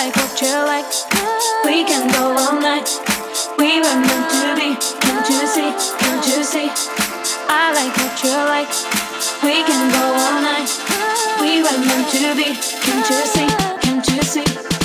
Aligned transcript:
like 0.00 0.16
what 0.16 0.40
you 0.40 0.56
like. 0.64 0.92
We 1.66 1.84
can 1.84 2.08
go 2.08 2.32
all 2.32 2.58
night. 2.58 2.88
We 3.58 3.80
were 3.80 3.98
meant 4.00 4.30
to 4.32 4.56
be. 4.56 4.68
Can't 5.04 5.28
you 5.28 5.46
see? 5.46 5.70
Can't 6.00 6.26
you 6.26 6.42
see? 6.42 6.70
I 7.48 7.72
like 7.76 7.94
what 8.00 8.16
you 8.24 8.32
like. 8.54 8.72
We 9.42 9.62
can 9.68 9.84
go 9.92 10.04
all 10.24 10.40
night. 10.40 10.70
We 11.42 11.60
were 11.62 11.78
meant 11.86 12.08
to 12.16 12.34
be. 12.34 12.56
Can't 12.84 13.10
you 13.10 13.22
see? 13.34 13.48
Can't 13.82 14.06
you 14.08 14.22
see? 14.22 14.79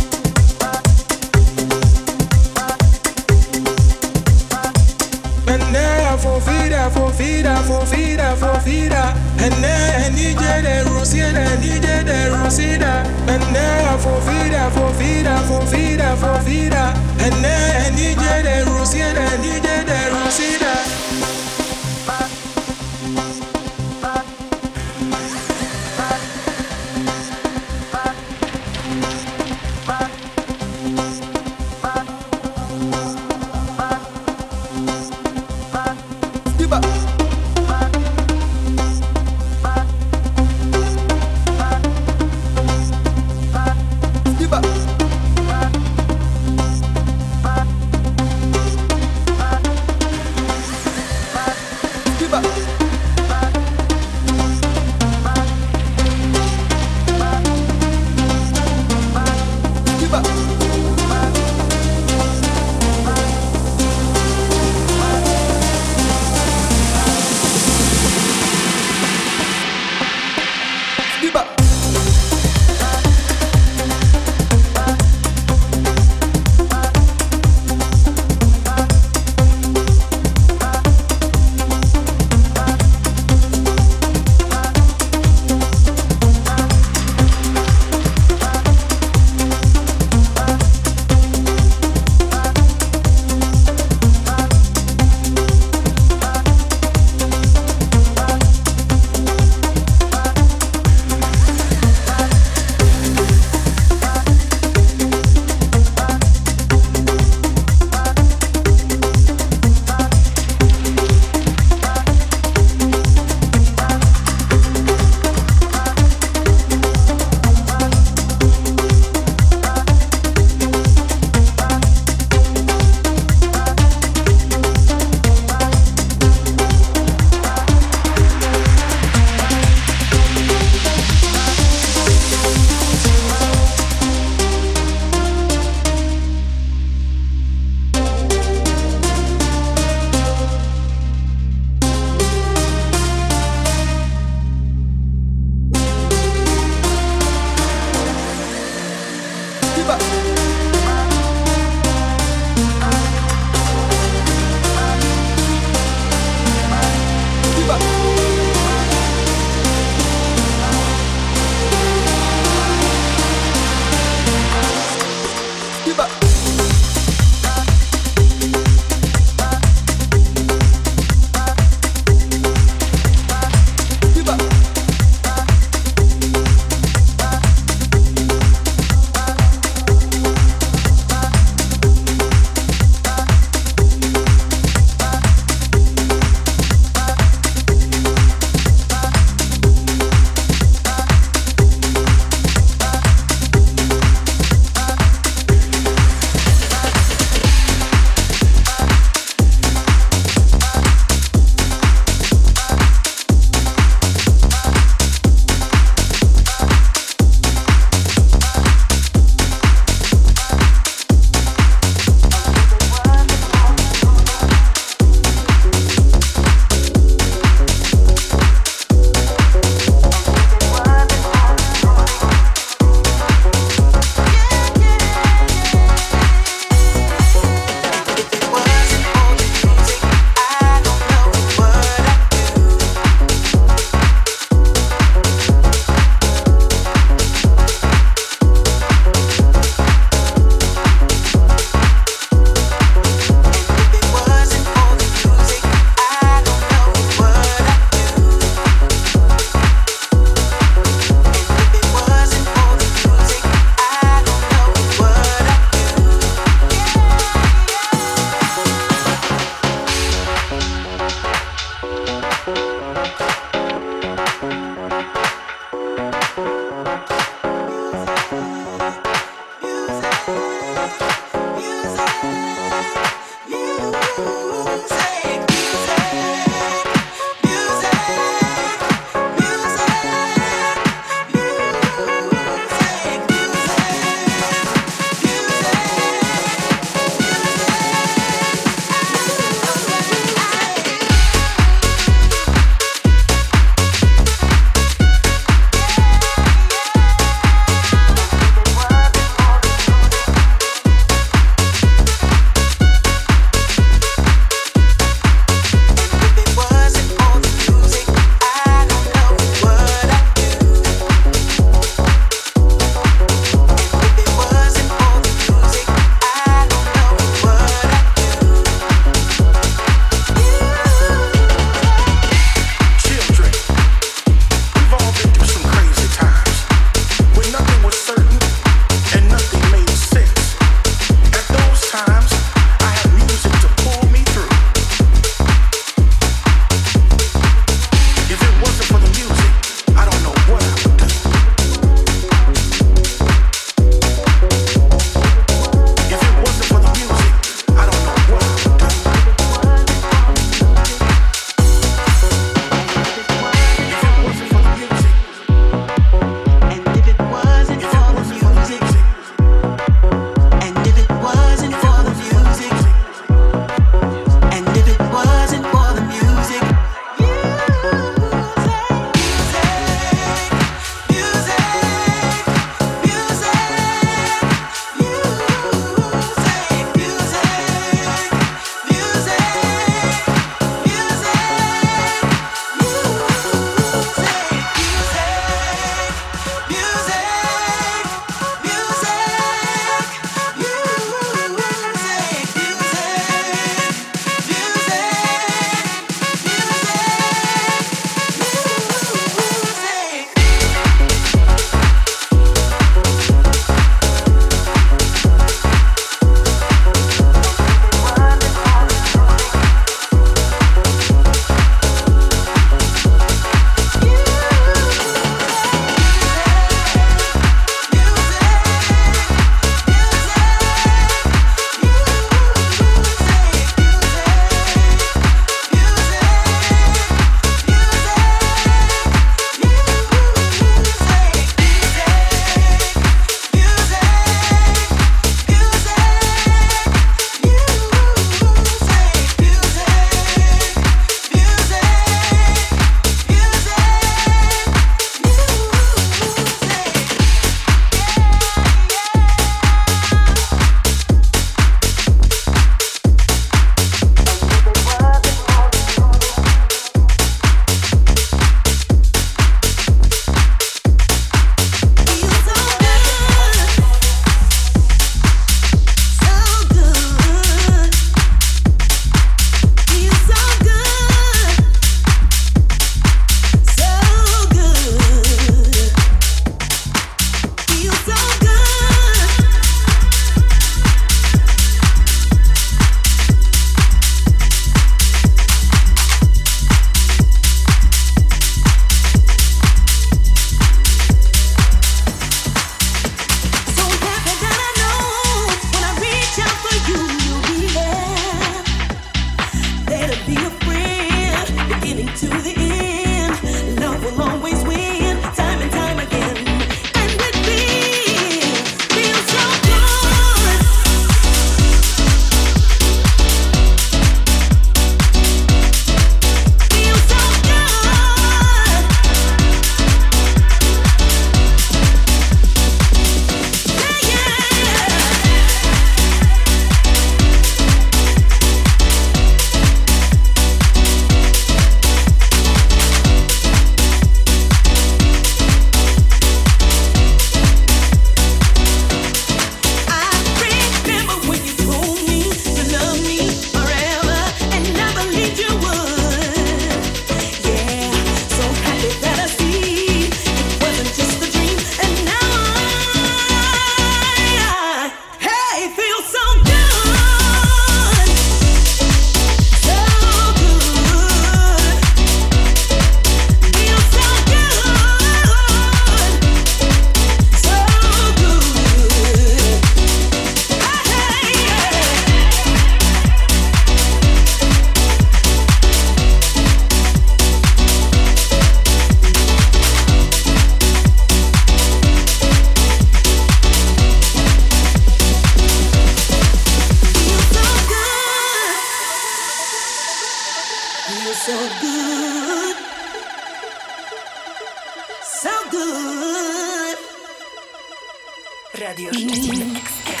Radio 598.74 598.90
Szczecin 598.92 599.56
Ekstra. 599.56 600.00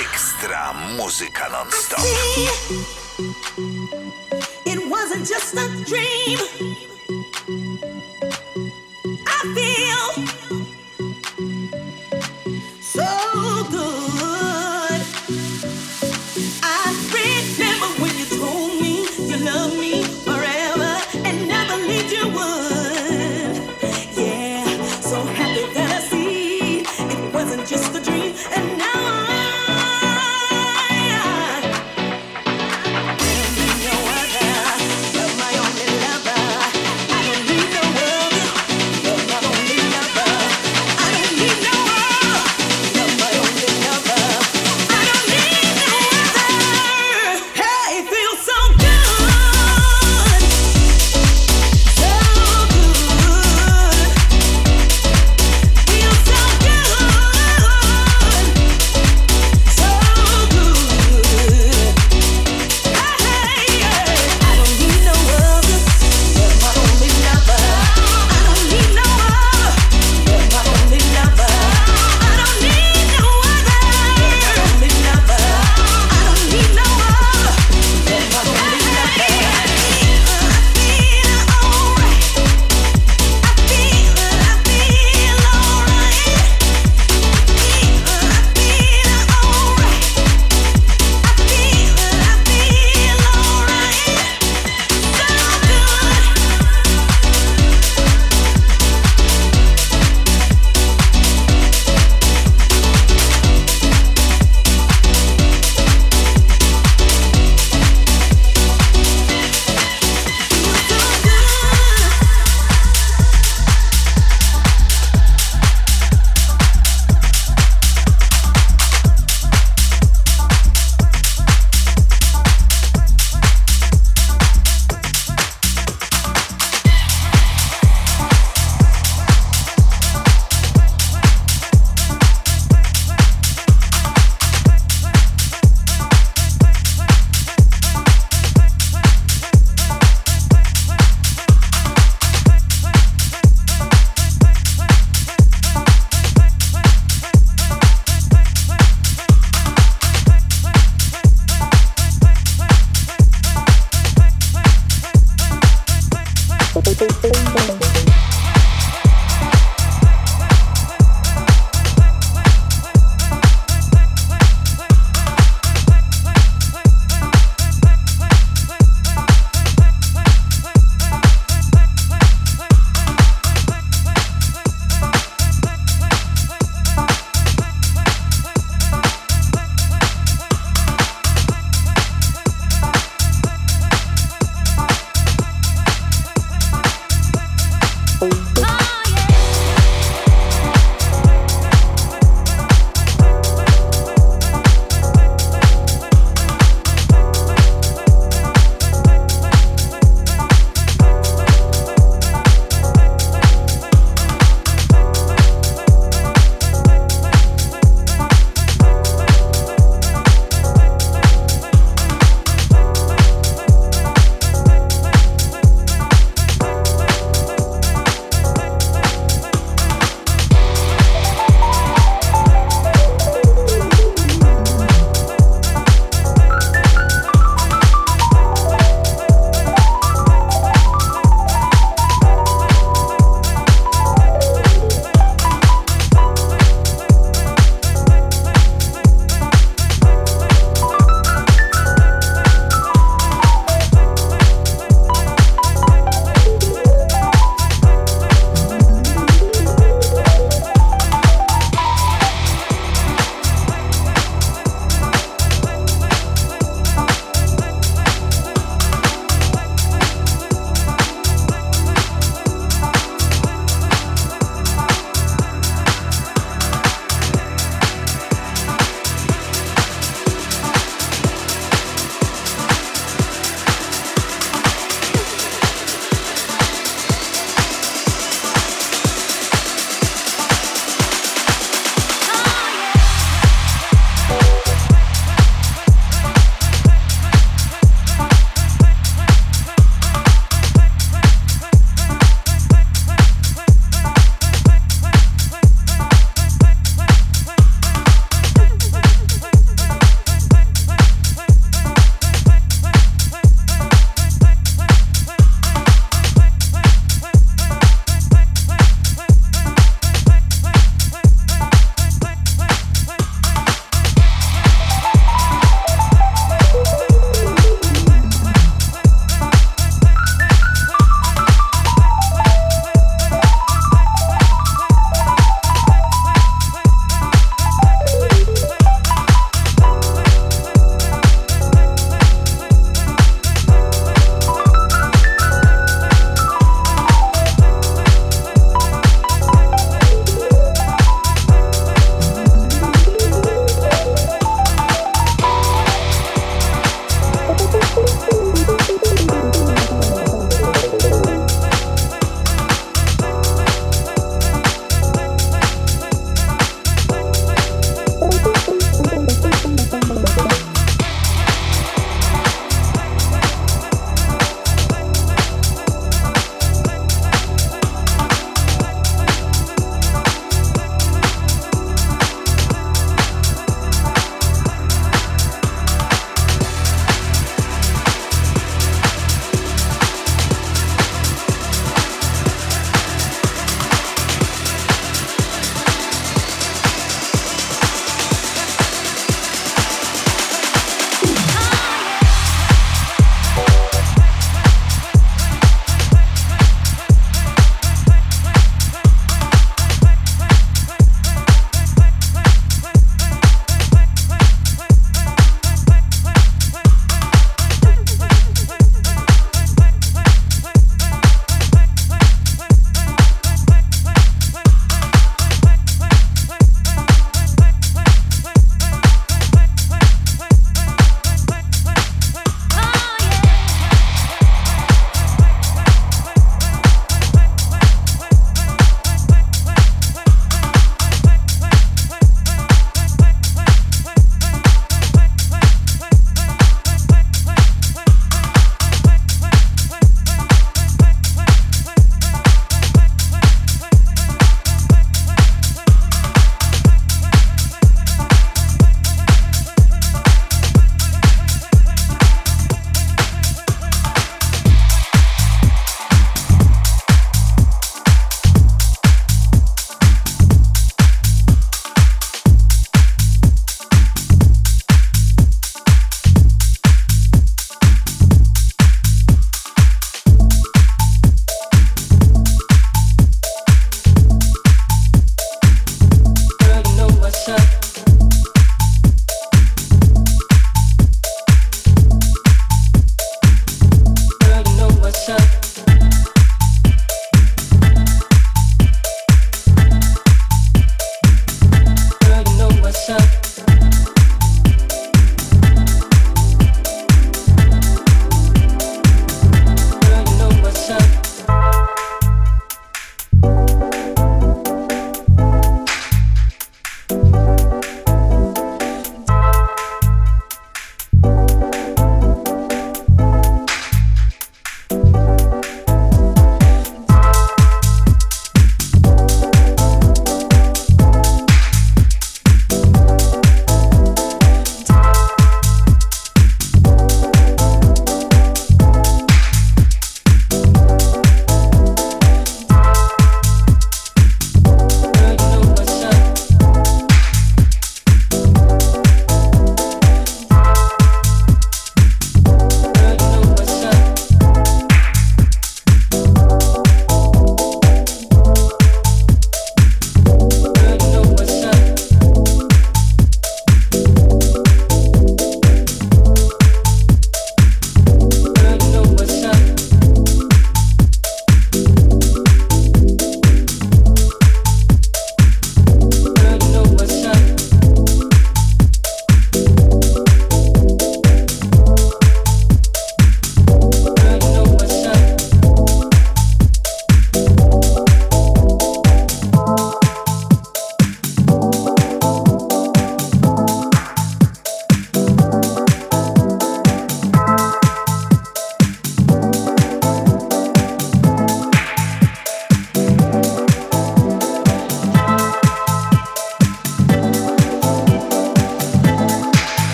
Ekstra 0.00 0.72
muzyka 0.72 1.48
non-stop. 1.48 2.00
It 4.66 4.78
wasn't 4.90 5.28
just 5.28 5.54
a 5.54 5.68
dream. 5.84 6.38
I 9.26 9.54
feel 9.54 10.41